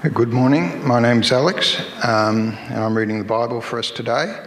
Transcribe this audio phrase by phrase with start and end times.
[0.00, 0.86] Good morning.
[0.86, 4.44] My name's Alex, um, and I'm reading the Bible for us today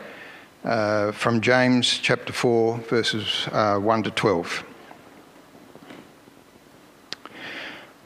[0.63, 4.63] uh, from James chapter 4, verses uh, 1 to 12.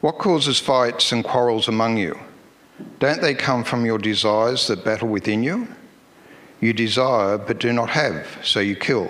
[0.00, 2.18] What causes fights and quarrels among you?
[2.98, 5.68] Don't they come from your desires that battle within you?
[6.60, 9.08] You desire but do not have, so you kill.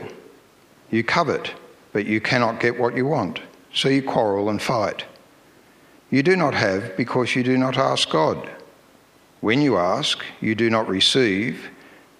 [0.91, 1.55] You covet,
[1.95, 3.41] but you cannot get what you want,
[3.73, 5.07] so you quarrel and fight.
[6.11, 8.49] You do not have because you do not ask God.
[9.41, 11.71] When you ask, you do not receive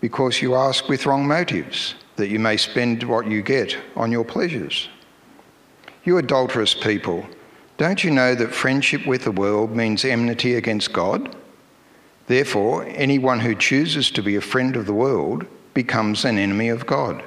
[0.01, 4.25] because you ask with wrong motives, that you may spend what you get on your
[4.25, 4.89] pleasures.
[6.05, 7.27] You adulterous people,
[7.79, 11.35] don't you know that friendship with the world means enmity against God?
[12.27, 16.87] Therefore, anyone who chooses to be a friend of the world becomes an enemy of
[16.87, 17.23] God.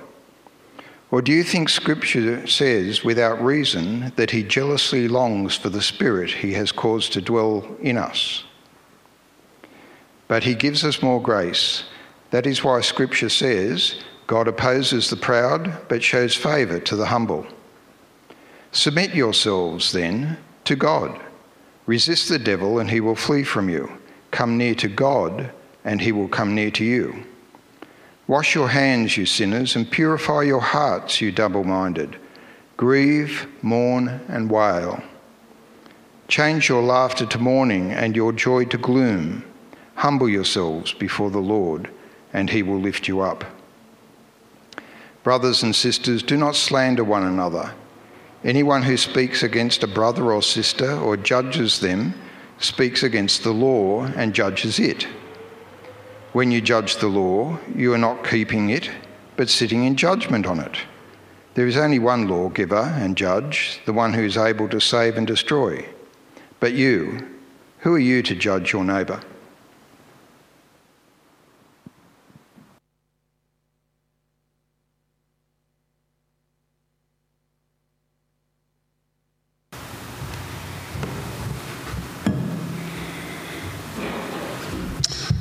[1.12, 6.30] Or do you think Scripture says without reason that he jealously longs for the Spirit
[6.30, 8.44] he has caused to dwell in us?
[10.28, 11.86] But he gives us more grace.
[12.30, 13.96] That is why Scripture says,
[14.28, 17.48] God opposes the proud, but shows favour to the humble.
[18.72, 21.20] Submit yourselves, then, to God.
[21.88, 23.92] Resist the devil, and he will flee from you.
[24.30, 25.52] Come near to God,
[25.84, 27.26] and he will come near to you.
[28.30, 32.16] Wash your hands, you sinners, and purify your hearts, you double minded.
[32.78, 35.02] Grieve, mourn, and wail.
[36.28, 39.44] Change your laughter to mourning and your joy to gloom.
[39.96, 41.90] Humble yourselves before the Lord,
[42.32, 43.44] and he will lift you up.
[45.24, 47.74] Brothers and sisters, do not slander one another.
[48.44, 52.14] Anyone who speaks against a brother or sister or judges them
[52.60, 55.08] speaks against the law and judges it.
[56.32, 58.90] When you judge the law, you are not keeping it,
[59.36, 60.78] but sitting in judgment on it.
[61.56, 65.26] There is only one lawgiver and judge, the one who is able to save and
[65.26, 65.86] destroy.
[66.60, 67.28] But you,
[67.80, 69.22] who are you to judge your neighbour?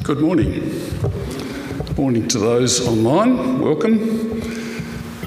[0.08, 0.90] Good morning.
[1.98, 3.60] Morning to those online.
[3.60, 4.40] Welcome.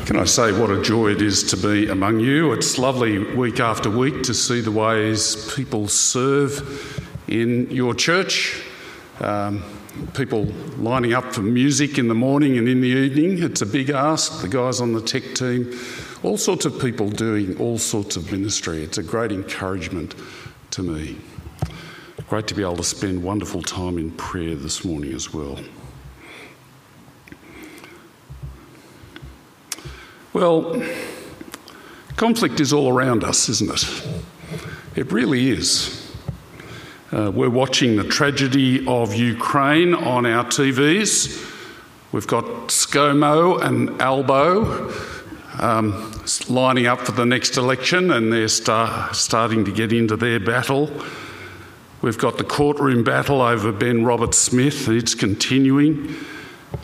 [0.07, 2.51] Can I say what a joy it is to be among you?
[2.51, 8.59] It's lovely week after week to see the ways people serve in your church.
[9.19, 9.63] Um,
[10.15, 10.45] people
[10.79, 13.43] lining up for music in the morning and in the evening.
[13.43, 14.41] It's a big ask.
[14.41, 15.79] The guys on the tech team,
[16.23, 18.81] all sorts of people doing all sorts of ministry.
[18.81, 20.15] It's a great encouragement
[20.71, 21.17] to me.
[22.31, 25.59] Great to be able to spend wonderful time in prayer this morning as well.
[30.31, 30.81] Well,
[32.15, 34.07] conflict is all around us, isn't it?
[34.95, 36.09] It really is.
[37.11, 41.53] Uh, we're watching the tragedy of Ukraine on our TVs.
[42.13, 44.89] We've got ScoMo and Albo
[45.59, 46.13] um,
[46.47, 50.89] lining up for the next election, and they're star- starting to get into their battle.
[52.01, 56.15] We've got the courtroom battle over Ben Roberts-Smith, it's continuing.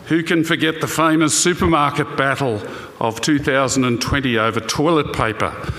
[0.06, 2.62] Who can forget the famous supermarket battle
[3.00, 5.72] of 2020 over toilet paper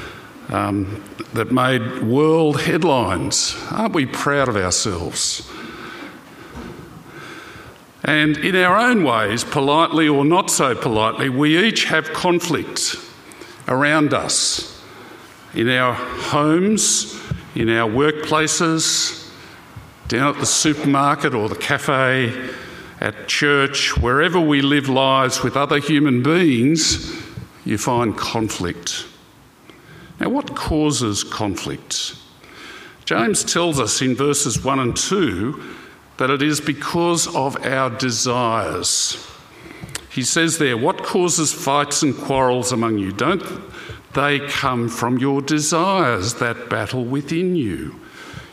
[0.50, 1.02] um,
[1.34, 3.56] that made world headlines?
[3.72, 5.50] Aren't we proud of ourselves?
[8.04, 12.98] And in our own ways, politely or not so politely, we each have conflict
[13.70, 14.82] around us
[15.54, 17.18] in our homes,
[17.56, 19.19] in our workplaces,
[20.10, 22.50] down at the supermarket or the cafe,
[23.00, 27.16] at church, wherever we live lives with other human beings,
[27.64, 29.06] you find conflict.
[30.20, 32.16] Now, what causes conflict?
[33.06, 35.64] James tells us in verses 1 and 2
[36.18, 39.26] that it is because of our desires.
[40.10, 43.12] He says there, What causes fights and quarrels among you?
[43.12, 43.44] Don't
[44.14, 48.00] they come from your desires that battle within you?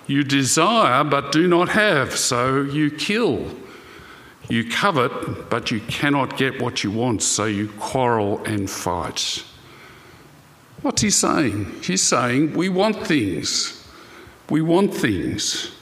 [0.07, 3.57] You desire but do not have, so you kill.
[4.49, 9.45] You covet, but you cannot get what you want, so you quarrel and fight.
[10.83, 11.83] What's he saying?
[11.83, 13.85] He's saying we want things.
[14.49, 15.73] We want things.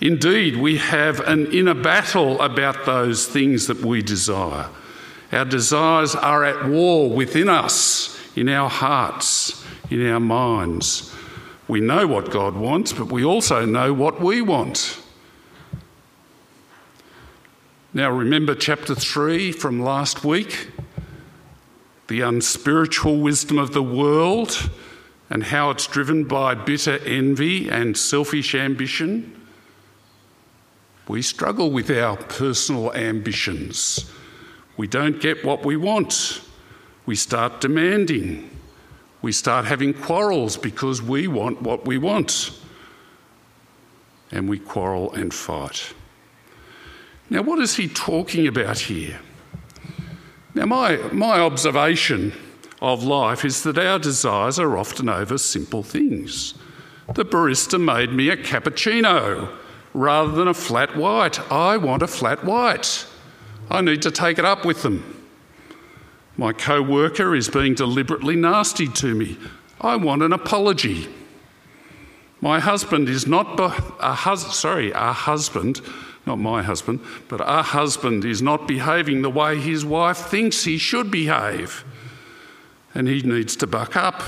[0.00, 4.70] Indeed, we have an inner battle about those things that we desire.
[5.30, 11.14] Our desires are at war within us, in our hearts, in our minds.
[11.70, 15.00] We know what God wants, but we also know what we want.
[17.94, 20.70] Now, remember chapter 3 from last week?
[22.08, 24.68] The unspiritual wisdom of the world
[25.30, 29.40] and how it's driven by bitter envy and selfish ambition.
[31.06, 34.10] We struggle with our personal ambitions.
[34.76, 36.40] We don't get what we want.
[37.06, 38.49] We start demanding.
[39.22, 42.52] We start having quarrels because we want what we want.
[44.32, 45.92] And we quarrel and fight.
[47.28, 49.20] Now, what is he talking about here?
[50.54, 52.32] Now, my, my observation
[52.80, 56.54] of life is that our desires are often over simple things.
[57.14, 59.54] The barista made me a cappuccino
[59.92, 61.40] rather than a flat white.
[61.52, 63.06] I want a flat white.
[63.70, 65.19] I need to take it up with them.
[66.40, 69.36] My co worker is being deliberately nasty to me.
[69.78, 71.06] I want an apology.
[72.40, 75.82] My husband is not a hus- sorry, our husband,
[76.24, 80.78] not my husband, but our husband is not behaving the way his wife thinks he
[80.78, 81.84] should behave.
[82.94, 84.22] And he needs to buck up.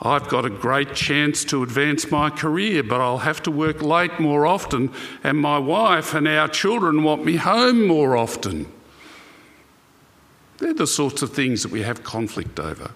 [0.00, 4.18] I've got a great chance to advance my career, but I'll have to work late
[4.18, 8.79] more often, and my wife and our children want me home more often.
[10.60, 12.92] They're the sorts of things that we have conflict over.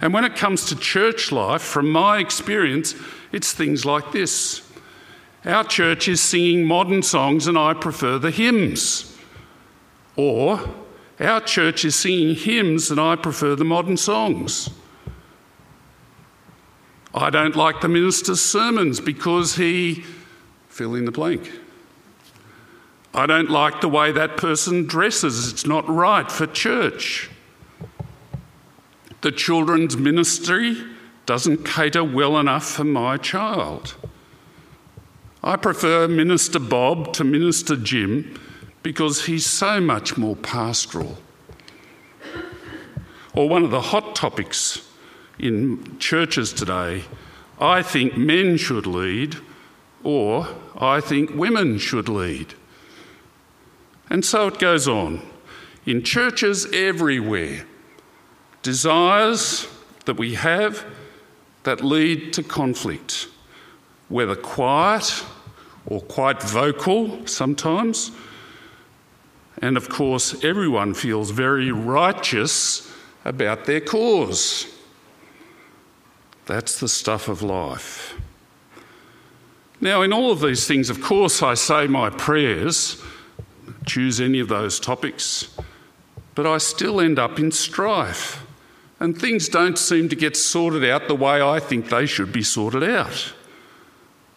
[0.00, 2.94] And when it comes to church life, from my experience,
[3.30, 4.68] it's things like this.
[5.44, 9.16] Our church is singing modern songs and I prefer the hymns.
[10.16, 10.60] Or
[11.20, 14.70] our church is singing hymns and I prefer the modern songs.
[17.14, 20.04] I don't like the minister's sermons because he
[20.68, 21.50] fill in the blank.
[23.14, 27.30] I don't like the way that person dresses, it's not right for church.
[29.20, 30.76] The children's ministry
[31.24, 33.94] doesn't cater well enough for my child.
[35.44, 38.38] I prefer Minister Bob to Minister Jim
[38.82, 41.16] because he's so much more pastoral.
[43.32, 44.88] Or one of the hot topics
[45.38, 47.04] in churches today
[47.60, 49.36] I think men should lead,
[50.02, 52.54] or I think women should lead.
[54.14, 55.20] And so it goes on.
[55.86, 57.66] In churches everywhere,
[58.62, 59.66] desires
[60.04, 60.84] that we have
[61.64, 63.26] that lead to conflict,
[64.08, 65.24] whether quiet
[65.86, 68.12] or quite vocal sometimes.
[69.60, 72.88] And of course, everyone feels very righteous
[73.24, 74.68] about their cause.
[76.46, 78.16] That's the stuff of life.
[79.80, 83.02] Now, in all of these things, of course, I say my prayers,
[83.86, 85.54] choose any of those topics,
[86.34, 88.44] but I still end up in strife.
[89.00, 92.42] And things don't seem to get sorted out the way I think they should be
[92.42, 93.34] sorted out.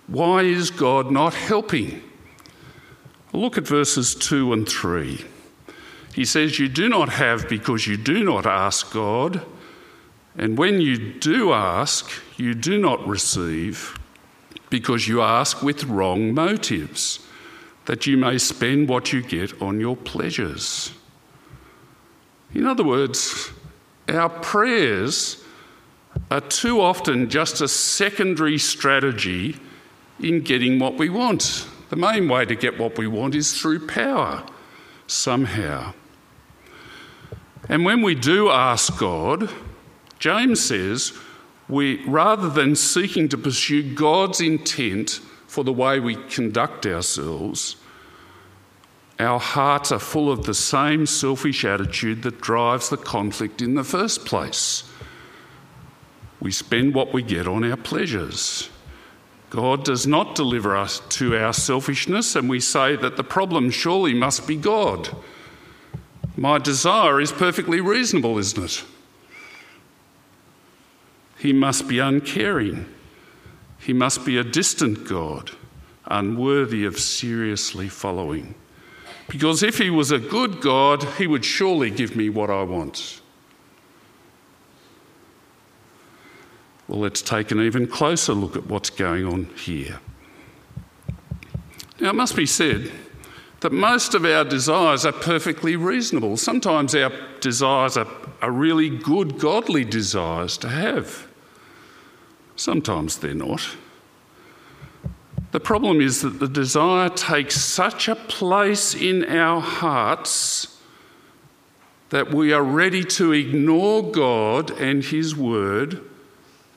[0.08, 2.02] Why is God not helping?
[3.34, 5.24] Look at verses 2 and 3.
[6.14, 9.46] He says, You do not have because you do not ask God.
[10.38, 13.98] And when you do ask, you do not receive
[14.70, 17.20] because you ask with wrong motives,
[17.88, 20.92] that you may spend what you get on your pleasures.
[22.54, 23.50] In other words,
[24.10, 25.44] our prayers
[26.30, 29.56] are too often just a secondary strategy
[30.20, 31.66] in getting what we want.
[31.90, 34.44] The main way to get what we want is through power,
[35.08, 35.94] somehow.
[37.70, 39.50] And when we do ask God,
[40.20, 41.18] James says,
[41.70, 47.76] we, rather than seeking to pursue God's intent for the way we conduct ourselves,
[49.20, 53.84] our hearts are full of the same selfish attitude that drives the conflict in the
[53.84, 54.84] first place.
[56.40, 58.70] We spend what we get on our pleasures.
[59.50, 64.14] God does not deliver us to our selfishness, and we say that the problem surely
[64.14, 65.10] must be God.
[66.36, 68.84] My desire is perfectly reasonable, isn't it?
[71.38, 72.86] He must be uncaring.
[73.80, 75.52] He must be a distant God,
[76.06, 78.56] unworthy of seriously following.
[79.28, 83.22] Because if he was a good God, he would surely give me what I want.
[86.88, 90.00] Well, let's take an even closer look at what's going on here.
[92.00, 92.92] Now, it must be said
[93.60, 96.38] that most of our desires are perfectly reasonable.
[96.38, 98.08] Sometimes our desires are,
[98.42, 101.27] are really good, godly desires to have.
[102.58, 103.66] Sometimes they're not.
[105.52, 110.78] The problem is that the desire takes such a place in our hearts
[112.10, 116.02] that we are ready to ignore God and His Word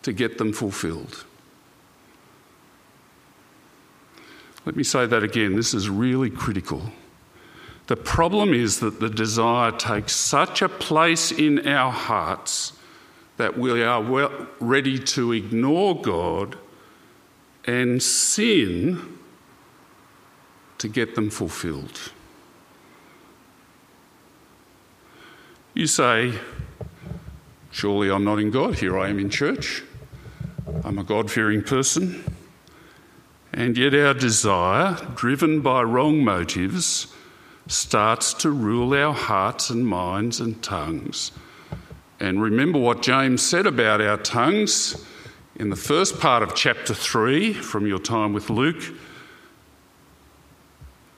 [0.03, 1.25] to get them fulfilled.
[4.67, 6.93] Let me say that again, this is really critical.
[7.87, 12.75] The problem is that the desire takes such a place in our hearts
[13.41, 14.31] that we are well
[14.61, 16.59] ready to ignore God
[17.65, 19.19] and sin
[20.77, 22.13] to get them fulfilled.
[25.73, 26.35] You say,
[27.71, 28.75] Surely I'm not in God.
[28.75, 29.85] Here I am in church.
[30.85, 32.23] I'm a God fearing person.
[33.55, 37.07] And yet our desire, driven by wrong motives,
[37.69, 41.33] starts to rule our hearts and minds and tongues.
[42.21, 45.05] And remember what James said about our tongues
[45.57, 48.83] in the first part of chapter 3 from your time with Luke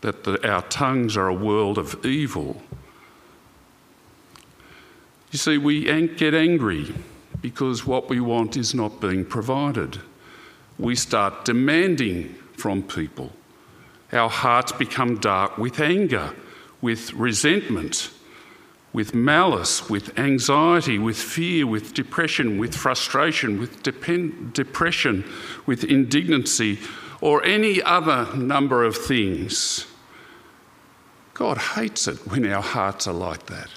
[0.00, 2.62] that the, our tongues are a world of evil.
[5.32, 6.94] You see, we get angry
[7.40, 10.00] because what we want is not being provided.
[10.78, 13.32] We start demanding from people.
[14.12, 16.34] Our hearts become dark with anger,
[16.80, 18.10] with resentment,
[18.92, 25.24] with malice, with anxiety, with fear, with depression, with frustration, with depend- depression,
[25.64, 26.78] with indignancy,
[27.20, 29.86] or any other number of things.
[31.34, 33.68] God hates it when our hearts are like that.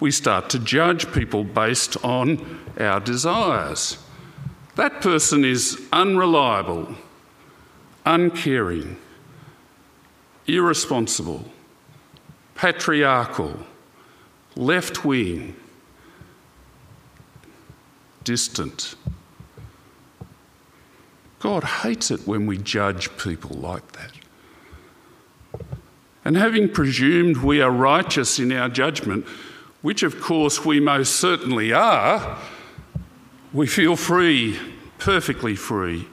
[0.00, 3.98] We start to judge people based on our desires.
[4.74, 6.94] That person is unreliable,
[8.04, 8.98] uncaring,
[10.46, 11.50] irresponsible,
[12.56, 13.54] patriarchal,
[14.54, 15.54] left wing,
[18.24, 18.94] distant.
[21.38, 24.12] God hates it when we judge people like that.
[26.24, 29.26] And having presumed we are righteous in our judgment,
[29.82, 32.38] which of course we most certainly are,
[33.52, 34.58] we feel free,
[34.98, 36.08] perfectly free,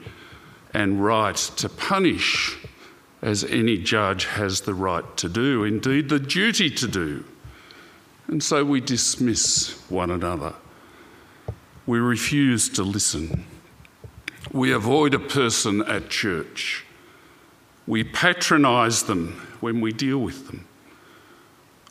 [0.72, 2.63] and right to punish
[3.24, 7.24] as any judge has the right to do, indeed, the duty to do.
[8.26, 10.52] And so we dismiss one another.
[11.86, 13.46] We refuse to listen.
[14.52, 16.84] We avoid a person at church.
[17.86, 20.66] We patronise them when we deal with them,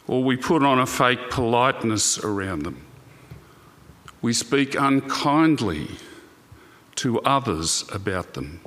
[0.06, 2.86] or we put on a fake politeness around them.
[4.22, 5.88] We speak unkindly
[6.98, 8.62] to others about them.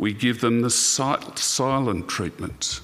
[0.00, 2.80] We give them the silent treatment.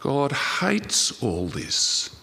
[0.00, 2.16] God hates all this.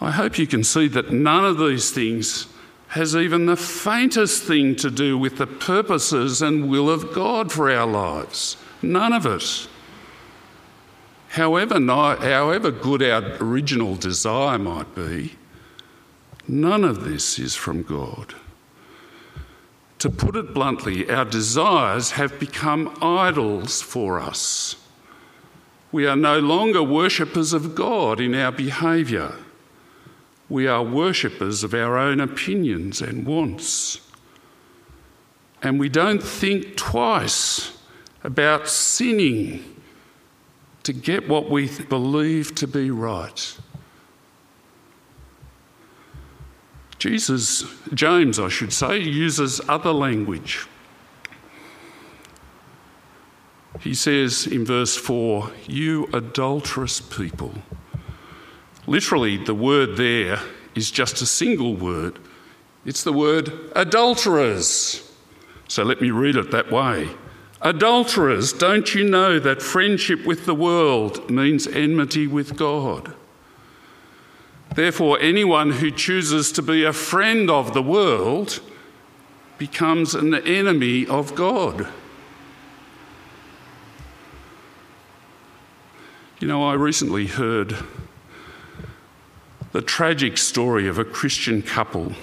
[0.00, 2.48] I hope you can see that none of these things
[2.88, 7.70] has even the faintest thing to do with the purposes and will of God for
[7.70, 8.56] our lives.
[8.82, 9.68] None of it.
[11.28, 15.36] However, however good our original desire might be,
[16.50, 18.34] none of this is from God.
[20.00, 24.76] To put it bluntly, our desires have become idols for us.
[25.92, 29.34] We are no longer worshippers of God in our behaviour
[30.50, 34.00] we are worshippers of our own opinions and wants.
[35.62, 37.78] And we don't think twice
[38.24, 39.64] about sinning
[40.82, 43.56] to get what we believe to be right.
[47.00, 47.64] Jesus,
[47.94, 50.66] James, I should say, uses other language.
[53.80, 57.54] He says in verse 4, You adulterous people.
[58.86, 60.40] Literally, the word there
[60.74, 62.18] is just a single word.
[62.84, 65.10] It's the word adulterers.
[65.68, 67.08] So let me read it that way.
[67.62, 73.14] Adulterers, don't you know that friendship with the world means enmity with God?
[74.74, 78.60] Therefore, anyone who chooses to be a friend of the world
[79.58, 81.88] becomes an enemy of God.
[86.38, 87.76] You know, I recently heard
[89.72, 92.14] the tragic story of a Christian couple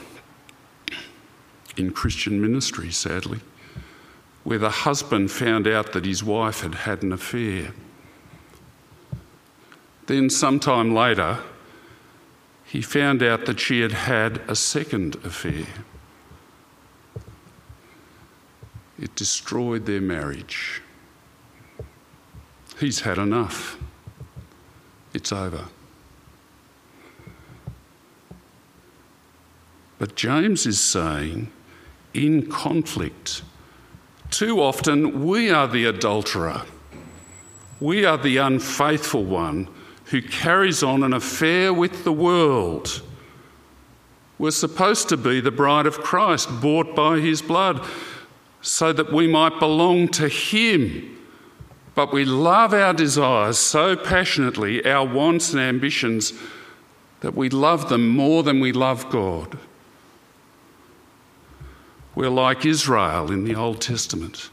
[1.76, 3.42] in Christian ministry, sadly,
[4.44, 7.74] where the husband found out that his wife had had an affair.
[10.08, 11.40] Then, sometime later,
[12.68, 15.66] he found out that she had had a second affair.
[19.00, 20.82] It destroyed their marriage.
[22.78, 23.78] He's had enough.
[25.14, 25.66] It's over.
[29.98, 31.50] But James is saying,
[32.14, 33.44] in conflict,
[34.30, 36.64] too often we are the adulterer.
[37.80, 39.70] We are the unfaithful one
[40.10, 43.02] who carries on an affair with the world.
[44.40, 47.86] We're supposed to be the bride of Christ, bought by his blood,
[48.62, 51.18] so that we might belong to him.
[51.94, 56.34] But we love our desires so passionately, our wants and ambitions,
[57.22, 59.58] that we love them more than we love God.
[62.16, 64.52] We're like Israel in the Old Testament,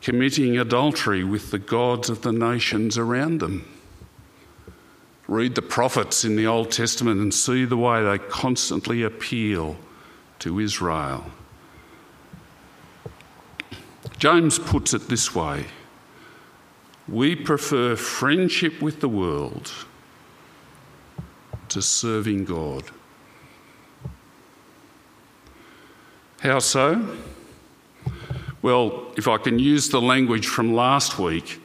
[0.00, 3.77] committing adultery with the gods of the nations around them.
[5.28, 9.76] Read the prophets in the Old Testament and see the way they constantly appeal
[10.38, 11.26] to Israel.
[14.18, 15.66] James puts it this way
[17.06, 19.70] We prefer friendship with the world
[21.68, 22.84] to serving God.
[26.40, 27.16] How so?
[28.62, 31.60] Well, if I can use the language from last week,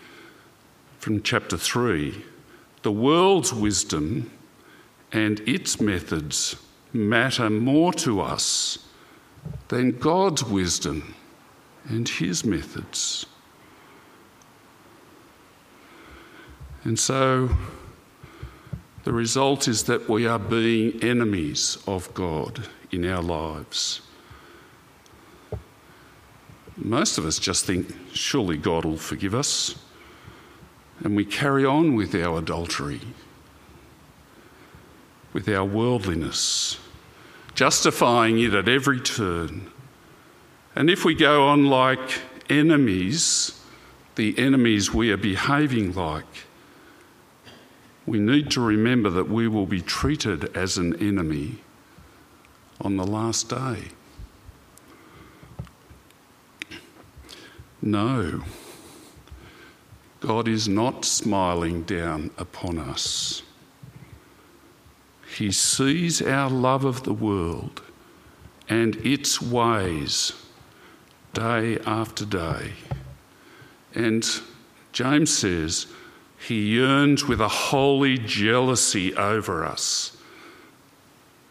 [0.99, 2.23] from chapter 3,
[2.83, 4.29] the world's wisdom
[5.11, 6.55] and its methods
[6.91, 8.77] matter more to us
[9.69, 11.15] than God's wisdom
[11.85, 13.25] and his methods.
[16.83, 17.49] And so
[19.03, 24.01] the result is that we are being enemies of God in our lives.
[26.75, 29.75] Most of us just think, surely God will forgive us.
[31.03, 33.01] And we carry on with our adultery,
[35.33, 36.79] with our worldliness,
[37.55, 39.69] justifying it at every turn.
[40.75, 43.59] And if we go on like enemies,
[44.15, 46.45] the enemies we are behaving like,
[48.05, 51.59] we need to remember that we will be treated as an enemy
[52.81, 53.89] on the last day.
[57.81, 58.43] No,
[60.25, 63.43] God is not smiling down upon us.
[65.35, 67.81] He sees our love of the world
[68.69, 70.31] and its ways
[71.33, 72.71] day after day.
[73.93, 74.25] And
[74.93, 75.87] James says
[76.39, 80.15] he yearns with a holy jealousy over us,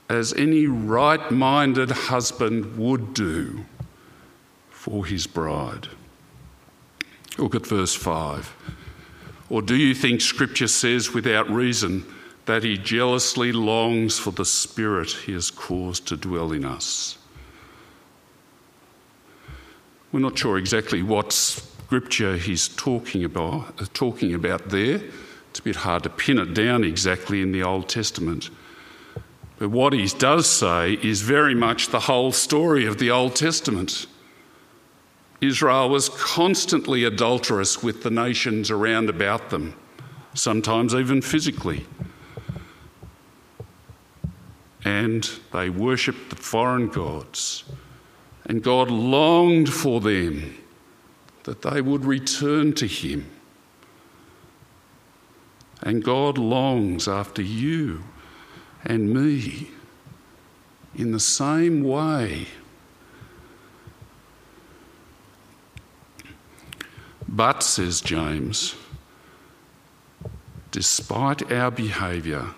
[0.09, 3.67] as any right minded husband would do
[4.71, 5.89] for his bride.
[7.39, 8.55] Look at verse 5.
[9.49, 12.05] Or do you think Scripture says without reason
[12.47, 17.19] that He jealously longs for the Spirit He has caused to dwell in us?
[20.11, 25.03] We're not sure exactly what Scripture He's talking about, uh, talking about there.
[25.51, 28.49] It's a bit hard to pin it down exactly in the Old Testament.
[29.59, 34.07] But what he does say is very much the whole story of the Old Testament.
[35.43, 39.75] Israel was constantly adulterous with the nations around about them,
[40.35, 41.85] sometimes even physically.
[44.85, 47.65] And they worshipped the foreign gods.
[48.47, 50.57] And God longed for them
[51.43, 53.29] that they would return to Him.
[55.83, 58.05] And God longs after you
[58.85, 59.71] and me
[60.95, 62.47] in the same way.
[67.35, 68.75] But, says James,
[70.71, 72.49] despite our behaviour,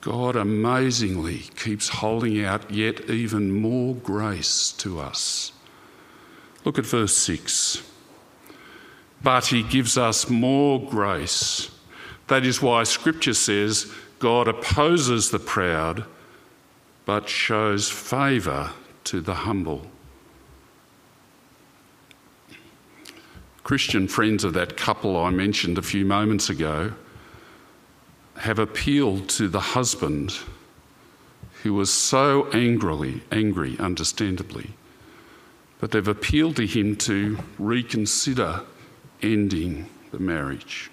[0.00, 5.52] God amazingly keeps holding out yet even more grace to us.
[6.64, 7.82] Look at verse 6.
[9.22, 11.70] But he gives us more grace.
[12.26, 16.04] That is why Scripture says God opposes the proud,
[17.04, 18.72] but shows favour
[19.04, 19.86] to the humble.
[23.66, 26.92] Christian friends of that couple I mentioned a few moments ago
[28.36, 30.38] have appealed to the husband
[31.64, 34.70] who was so angrily angry, understandably,
[35.80, 38.60] but they've appealed to him to reconsider
[39.20, 40.88] ending the marriage.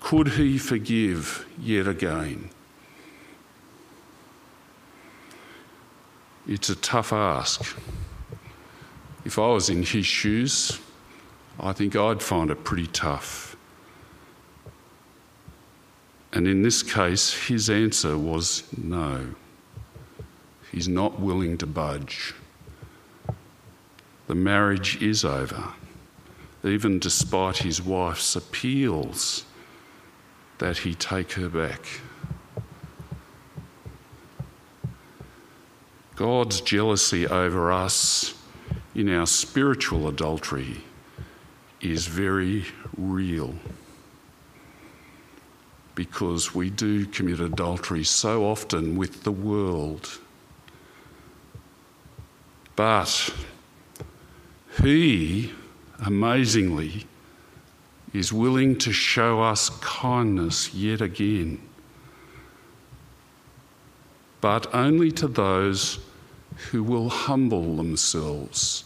[0.00, 2.50] Could he forgive yet again?
[6.48, 7.76] It's a tough ask.
[9.30, 10.80] If I was in his shoes,
[11.60, 13.54] I think I'd find it pretty tough.
[16.32, 19.36] And in this case, his answer was no.
[20.72, 22.34] He's not willing to budge.
[24.26, 25.74] The marriage is over,
[26.64, 29.44] even despite his wife's appeals
[30.58, 31.86] that he take her back.
[36.16, 38.34] God's jealousy over us
[38.94, 40.82] in our spiritual adultery
[41.80, 42.64] is very
[42.96, 43.54] real
[45.94, 50.18] because we do commit adultery so often with the world.
[52.76, 53.32] But
[54.82, 55.52] He,
[56.04, 57.06] amazingly,
[58.12, 61.60] is willing to show us kindness yet again.
[64.40, 65.98] but only to those
[66.68, 68.84] who will humble themselves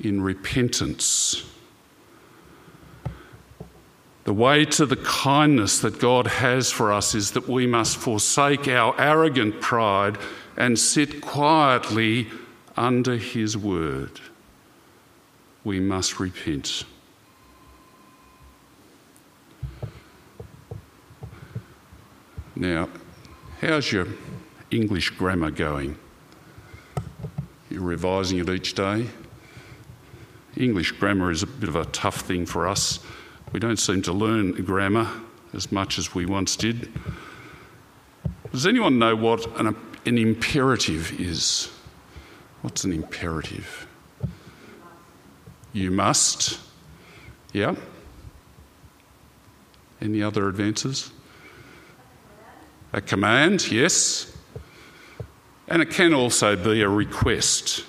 [0.00, 1.44] in repentance.
[4.24, 8.68] The way to the kindness that God has for us is that we must forsake
[8.68, 10.18] our arrogant pride
[10.56, 12.28] and sit quietly
[12.76, 14.20] under His word.
[15.64, 16.84] We must repent.
[22.56, 22.88] Now,
[23.60, 24.06] how's your
[24.70, 25.98] English grammar going?
[27.70, 29.06] You're revising it each day?
[30.56, 32.98] English grammar is a bit of a tough thing for us.
[33.52, 35.08] We don't seem to learn grammar
[35.54, 36.92] as much as we once did.
[38.50, 41.70] Does anyone know what an, an imperative is?
[42.62, 43.86] What's an imperative?
[45.72, 46.58] You must.
[47.52, 47.76] Yeah?
[50.00, 51.12] Any other advances?
[52.92, 54.36] A command, yes.
[55.70, 57.84] And it can also be a request.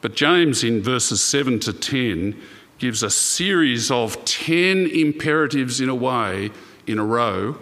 [0.00, 2.40] But James, in verses 7 to 10,
[2.78, 6.50] gives a series of 10 imperatives in a way,
[6.86, 7.58] in a row,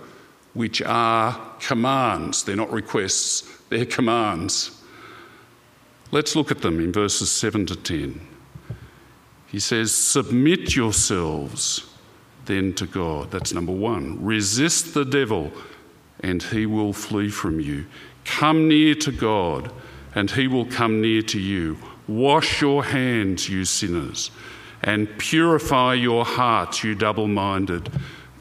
[0.53, 2.45] which are commands.
[2.45, 4.83] They're not requests, they're commands.
[6.11, 8.21] Let's look at them in verses 7 to 10.
[9.47, 11.87] He says, Submit yourselves
[12.45, 13.31] then to God.
[13.31, 14.23] That's number one.
[14.23, 15.53] Resist the devil
[16.21, 17.87] and he will flee from you.
[18.25, 19.73] Come near to God,
[20.15, 21.79] and he will come near to you.
[22.07, 24.31] Wash your hands, you sinners,
[24.83, 27.91] and purify your hearts, you double minded.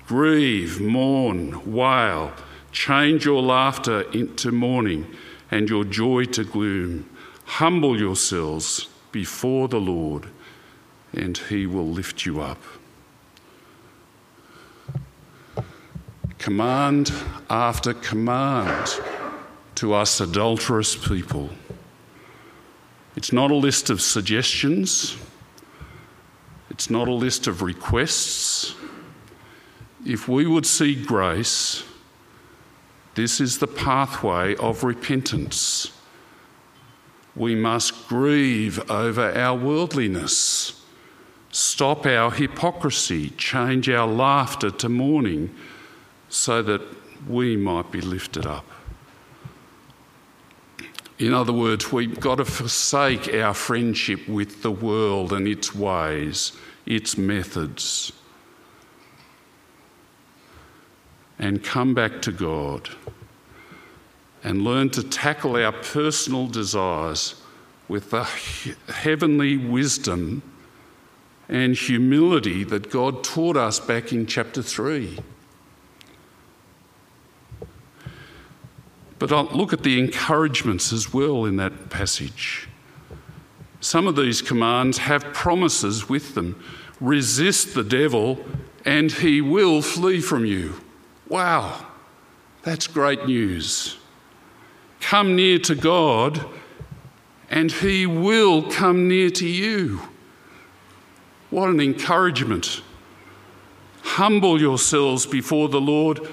[0.08, 2.34] Grieve, mourn, wail.
[2.72, 5.08] Change your laughter into mourning
[5.50, 7.10] and your joy to gloom.
[7.46, 10.28] Humble yourselves before the Lord,
[11.14, 12.62] and he will lift you up.
[16.42, 17.14] command
[17.52, 19.00] after command
[19.82, 21.50] to us adulterous people.
[23.16, 25.18] It's not a list of suggestions,
[26.70, 28.76] it's not a list of requests.
[30.06, 31.84] If we would see grace,
[33.16, 35.92] this is the pathway of repentance.
[37.36, 40.80] We must grieve over our worldliness,
[41.50, 45.50] stop our hypocrisy, change our laughter to mourning
[46.30, 46.82] so that
[47.28, 48.66] we might be lifted up.
[51.22, 56.54] In other words, we've got to forsake our friendship with the world and its ways,
[56.88, 58.12] its methods,
[61.38, 62.90] and come back to God
[64.44, 67.40] and learn to tackle our personal desires
[67.88, 68.24] with the
[68.92, 70.42] heavenly wisdom
[71.48, 75.20] and humility that God taught us back in chapter 3.
[79.22, 82.68] But I'll look at the encouragements as well in that passage.
[83.80, 86.60] Some of these commands have promises with them.
[87.00, 88.44] Resist the devil
[88.84, 90.82] and he will flee from you.
[91.30, 91.86] Wow,
[92.64, 94.00] that's great news.
[95.02, 96.44] Come near to God
[97.48, 100.02] and he will come near to you.
[101.52, 102.82] What an encouragement.
[104.02, 106.28] Humble yourselves before the Lord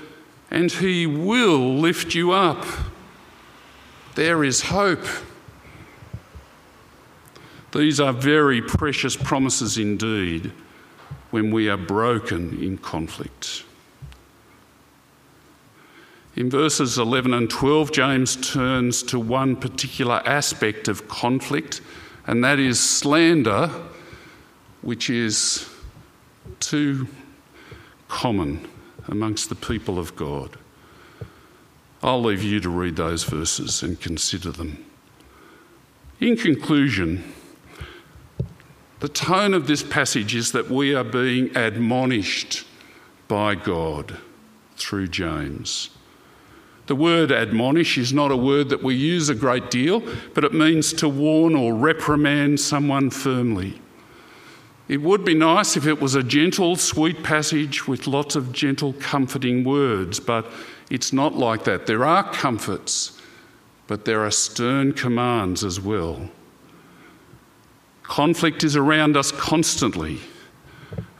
[0.51, 2.65] and He will lift you up.
[4.15, 5.07] There is hope.
[7.73, 10.53] These are very precious promises indeed
[11.31, 13.65] when we are broken in conflict.
[16.35, 21.81] In verses 11 and 12, James turns to one particular aspect of conflict,
[22.27, 23.71] and that is slander,
[24.81, 25.69] which is
[26.61, 27.09] too
[28.09, 28.67] common
[29.09, 30.57] amongst the people of God.
[32.03, 34.85] I'll leave you to read those verses and consider them.
[36.21, 37.33] In conclusion,
[39.01, 42.65] the tone of this passage is that we are being admonished
[43.29, 44.19] by God
[44.77, 45.91] through James.
[46.87, 50.03] The word admonish is not a word that we use a great deal,
[50.35, 53.81] but it means to warn or reprimand someone firmly.
[54.89, 58.95] It would be nice if it was a gentle, sweet passage with lots of gentle,
[58.95, 60.51] comforting words, but
[60.89, 61.87] it's not like that.
[61.87, 63.21] There are comforts,
[63.87, 66.31] but there are stern commands as well.
[68.03, 70.21] Conflict is around us constantly,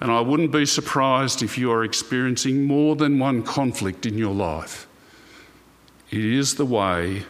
[0.01, 4.35] and I wouldn't be surprised if you are experiencing more than one conflict in your
[4.35, 4.89] life.
[6.11, 7.25] It is the way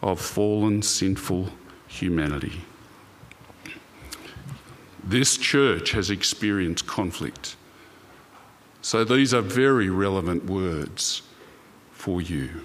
[0.00, 1.50] of fallen, sinful
[1.86, 2.64] humanity.
[5.04, 7.56] This church has experienced conflict.
[8.82, 11.22] So these are very relevant words
[11.92, 12.62] for you.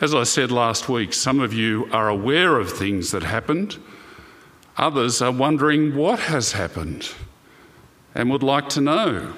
[0.00, 3.78] As I said last week, some of you are aware of things that happened,
[4.76, 7.10] others are wondering what has happened
[8.14, 9.34] and would like to know.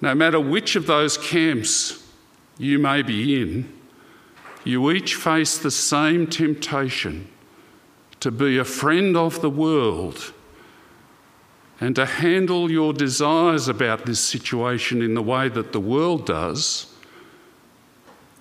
[0.00, 2.04] No matter which of those camps
[2.58, 3.72] you may be in,
[4.64, 7.28] you each face the same temptation
[8.20, 10.32] to be a friend of the world
[11.80, 16.92] and to handle your desires about this situation in the way that the world does,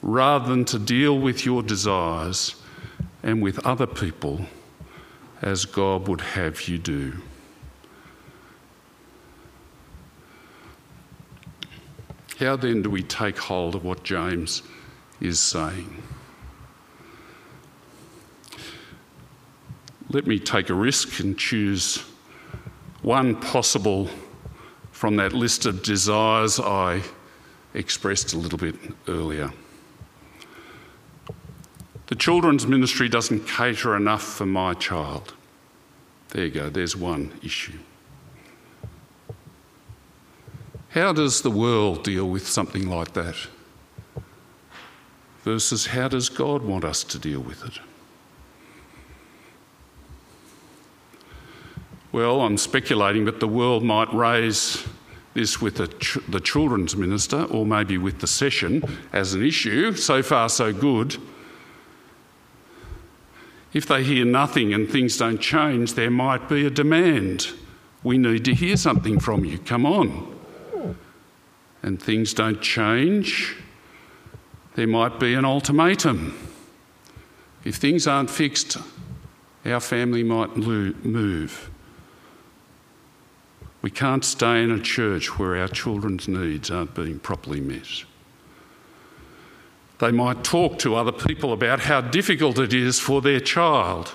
[0.01, 2.55] rather than to deal with your desires
[3.21, 4.41] and with other people
[5.41, 7.13] as God would have you do.
[12.39, 14.61] How then do we take hold of what James
[15.19, 16.03] is saying?
[20.09, 21.97] Let me take a risk and choose
[23.01, 24.09] one possible
[24.91, 27.01] from that list of desires I
[27.73, 28.75] expressed a little bit
[29.07, 29.51] earlier.
[32.07, 35.33] The children's ministry doesn't cater enough for my child.
[36.29, 37.77] There you go, there's one issue.
[40.89, 43.35] How does the world deal with something like that?
[45.43, 47.79] Versus how does God want us to deal with it?
[52.11, 54.85] Well, I'm speculating, but the world might raise
[55.33, 59.93] this with the, ch- the children's minister or maybe with the session as an issue.
[59.93, 61.17] So far, so good.
[63.73, 67.49] If they hear nothing and things don't change, there might be a demand.
[68.03, 69.59] We need to hear something from you.
[69.59, 70.35] Come on.
[71.83, 73.55] And things don't change,
[74.75, 76.35] there might be an ultimatum.
[77.63, 78.77] If things aren't fixed,
[79.65, 81.69] our family might move.
[83.87, 88.03] We can't stay in a church where our children's needs aren't being properly met.
[89.99, 94.13] They might talk to other people about how difficult it is for their child,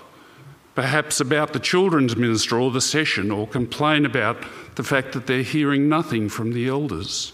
[0.74, 5.42] perhaps about the children's minister or the session, or complain about the fact that they're
[5.42, 7.32] hearing nothing from the elders.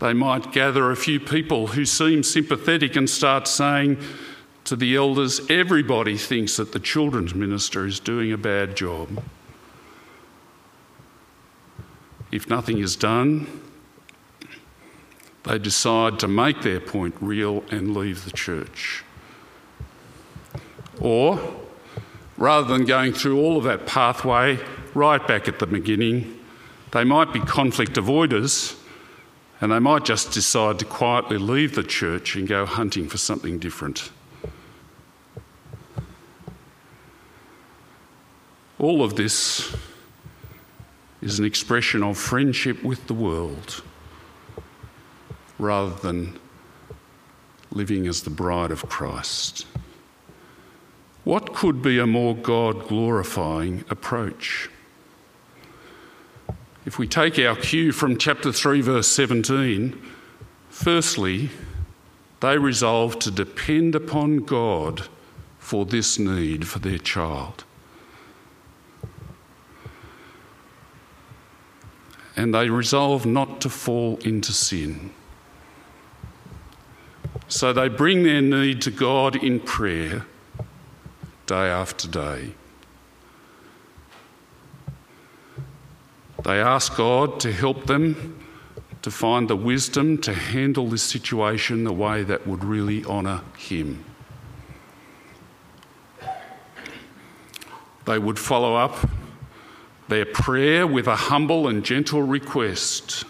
[0.00, 3.98] They might gather a few people who seem sympathetic and start saying
[4.64, 9.22] to the elders, Everybody thinks that the children's minister is doing a bad job.
[12.34, 13.46] If nothing is done,
[15.44, 19.04] they decide to make their point real and leave the church.
[21.00, 21.38] Or,
[22.36, 24.58] rather than going through all of that pathway
[24.94, 26.40] right back at the beginning,
[26.90, 28.80] they might be conflict avoiders
[29.60, 33.60] and they might just decide to quietly leave the church and go hunting for something
[33.60, 34.10] different.
[38.80, 39.72] All of this
[41.24, 43.82] is an expression of friendship with the world
[45.58, 46.38] rather than
[47.70, 49.66] living as the bride of Christ.
[51.24, 54.68] What could be a more God glorifying approach?
[56.84, 59.98] If we take our cue from chapter 3, verse 17,
[60.68, 61.48] firstly,
[62.40, 65.08] they resolve to depend upon God
[65.58, 67.64] for this need for their child.
[72.36, 75.12] And they resolve not to fall into sin.
[77.48, 80.26] So they bring their need to God in prayer
[81.46, 82.54] day after day.
[86.42, 88.44] They ask God to help them
[89.02, 94.04] to find the wisdom to handle this situation the way that would really honour Him.
[98.06, 99.08] They would follow up
[100.08, 103.24] their prayer with a humble and gentle request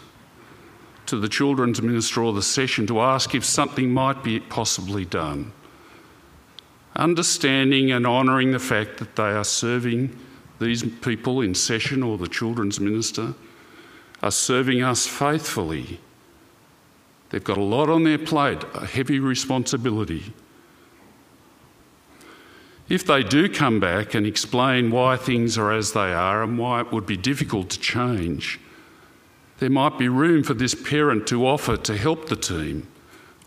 [1.06, 5.52] to the children's minister or the session to ask if something might be possibly done.
[6.96, 10.18] Understanding and honouring the fact that they are serving
[10.60, 13.34] these people in session or the children's minister
[14.22, 16.00] are serving us faithfully.
[17.30, 20.32] They've got a lot on their plate, a heavy responsibility.
[22.88, 26.80] If they do come back and explain why things are as they are and why
[26.80, 28.60] it would be difficult to change,
[29.58, 32.86] there might be room for this parent to offer to help the team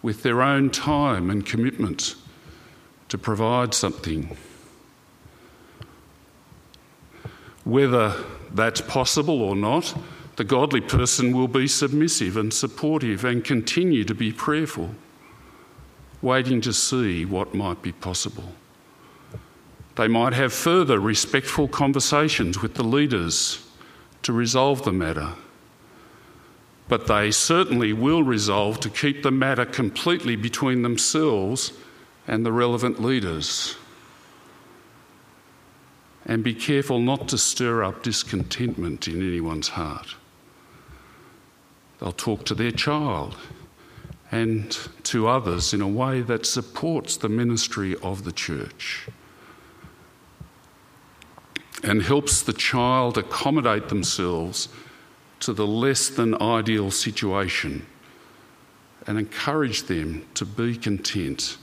[0.02, 2.16] with their own time and commitment
[3.10, 4.36] to provide something.
[7.64, 8.16] Whether
[8.52, 9.94] that's possible or not,
[10.38, 14.96] the godly person will be submissive and supportive and continue to be prayerful,
[16.22, 18.54] waiting to see what might be possible.
[19.98, 23.68] They might have further respectful conversations with the leaders
[24.22, 25.34] to resolve the matter.
[26.88, 31.74] but they certainly will resolve to keep the matter completely between themselves
[32.28, 33.76] and the relevant leaders.
[36.26, 40.16] And be careful not to stir up discontentment in anyone's heart.
[42.00, 43.36] They'll talk to their child
[44.32, 44.72] and
[45.04, 49.08] to others in a way that supports the ministry of the church
[51.84, 54.70] and helps the child accommodate themselves
[55.40, 57.86] to the less than ideal situation
[59.06, 61.58] and encourage them to be content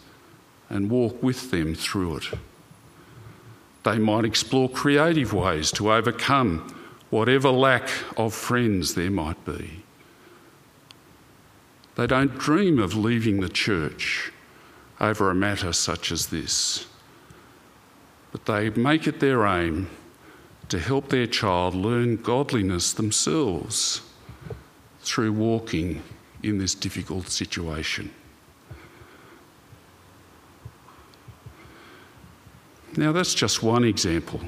[0.70, 2.24] and walk with them through it.
[3.82, 6.74] They might explore creative ways to overcome
[7.10, 9.82] whatever lack of friends there might be.
[11.96, 14.32] They don't dream of leaving the church
[15.00, 16.86] over a matter such as this,
[18.32, 19.90] but they make it their aim
[20.68, 24.02] to help their child learn godliness themselves
[25.00, 26.02] through walking
[26.42, 28.10] in this difficult situation.
[32.96, 34.40] Now, that's just one example.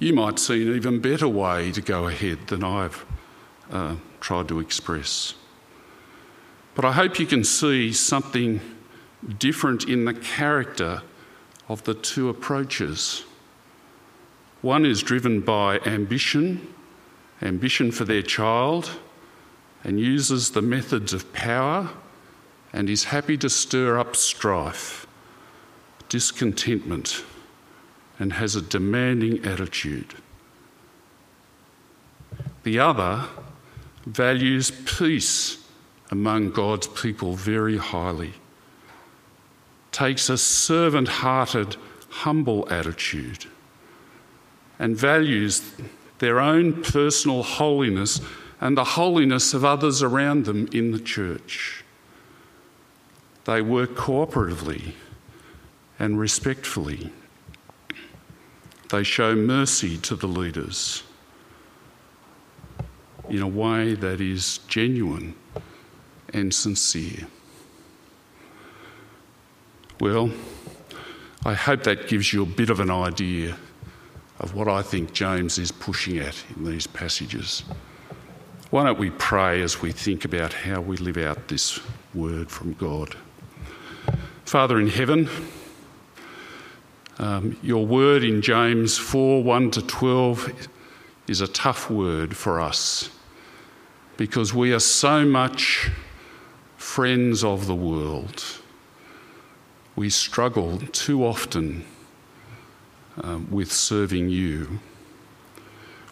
[0.00, 3.04] You might see an even better way to go ahead than I've
[3.70, 5.34] uh, tried to express.
[6.74, 8.60] But I hope you can see something
[9.38, 11.02] different in the character
[11.68, 13.24] of the two approaches.
[14.62, 16.74] One is driven by ambition,
[17.40, 18.90] ambition for their child,
[19.82, 21.90] and uses the methods of power
[22.72, 25.06] and is happy to stir up strife,
[26.10, 27.24] discontentment,
[28.18, 30.14] and has a demanding attitude.
[32.62, 33.24] The other
[34.04, 35.64] values peace
[36.10, 38.34] among God's people very highly,
[39.90, 41.76] takes a servant hearted,
[42.10, 43.46] humble attitude
[44.80, 45.72] and values
[46.18, 48.20] their own personal holiness
[48.60, 51.84] and the holiness of others around them in the church.
[53.44, 54.94] They work cooperatively
[55.98, 57.12] and respectfully.
[58.88, 61.02] They show mercy to the leaders
[63.28, 65.34] in a way that is genuine
[66.32, 67.26] and sincere.
[70.00, 70.30] Well,
[71.44, 73.56] I hope that gives you a bit of an idea
[74.40, 77.62] of what I think James is pushing at in these passages.
[78.70, 81.78] Why don't we pray as we think about how we live out this
[82.14, 83.14] word from God?
[84.46, 85.28] Father in heaven,
[87.18, 90.68] um, your word in James 4 1 to 12
[91.28, 93.10] is a tough word for us
[94.16, 95.90] because we are so much
[96.78, 98.42] friends of the world.
[99.96, 101.84] We struggle too often
[103.22, 104.80] um, with serving you.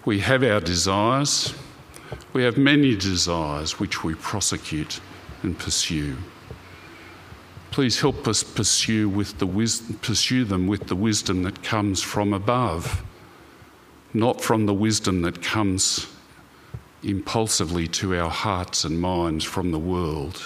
[0.05, 1.55] We have our desires,
[2.33, 5.01] we have many desires which we prosecute
[5.42, 6.16] and pursue.
[7.71, 12.33] Please help us pursue, with the wis- pursue them with the wisdom that comes from
[12.33, 13.03] above,
[14.14, 16.07] not from the wisdom that comes
[17.03, 20.42] impulsively to our hearts and minds from the world.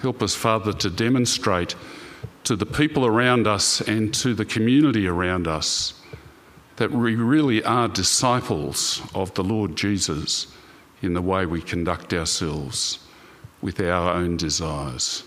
[0.00, 1.76] Help us, Father, to demonstrate
[2.44, 5.94] to the people around us and to the community around us
[6.76, 10.48] that we really are disciples of the Lord Jesus
[11.02, 12.98] in the way we conduct ourselves
[13.60, 15.24] with our own desires.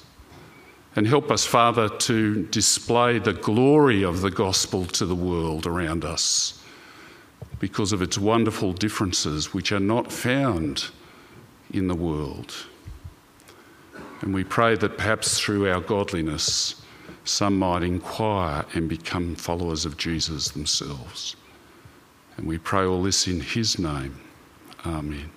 [0.96, 6.06] And help us, Father, to display the glory of the gospel to the world around
[6.06, 6.62] us
[7.60, 10.90] because of its wonderful differences which are not found
[11.72, 12.54] in the world.
[14.22, 16.82] And we pray that perhaps through our godliness,
[17.26, 21.36] some might inquire and become followers of Jesus themselves.
[22.38, 24.20] And we pray all this in His name.
[24.86, 25.32] Amen.